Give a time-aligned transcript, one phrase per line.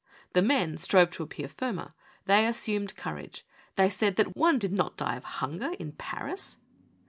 [0.33, 1.93] The men strove to appear firmer.
[2.25, 6.57] They assumed courage; they said that one did not die of hunger in Paris.